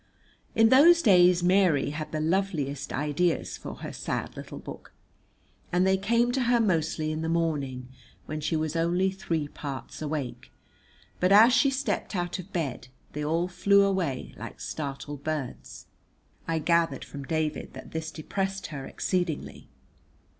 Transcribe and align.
In 0.55 0.69
those 0.69 1.03
days 1.03 1.43
Mary 1.43 1.91
had 1.91 2.11
the 2.11 2.19
loveliest 2.19 2.91
ideas 2.91 3.55
for 3.55 3.75
her 3.85 3.93
sad 3.93 4.35
little 4.35 4.57
book, 4.57 4.93
and 5.71 5.85
they 5.85 5.95
came 5.95 6.31
to 6.31 6.45
her 6.45 6.59
mostly 6.59 7.11
in 7.11 7.21
the 7.21 7.29
morning 7.29 7.87
when 8.25 8.41
she 8.41 8.55
was 8.55 8.75
only 8.75 9.11
three 9.11 9.47
parts 9.47 10.01
awake, 10.01 10.51
but 11.19 11.31
as 11.31 11.53
she 11.53 11.69
stepped 11.69 12.15
out 12.15 12.39
of 12.39 12.51
bed 12.51 12.87
they 13.13 13.23
all 13.23 13.47
flew 13.47 13.83
away 13.83 14.33
like 14.37 14.59
startled 14.59 15.23
birds. 15.23 15.85
I 16.47 16.57
gathered 16.57 17.05
from 17.05 17.21
David 17.23 17.73
that 17.73 17.91
this 17.91 18.09
depressed 18.09 18.65
her 18.73 18.87
exceedingly. 18.87 19.69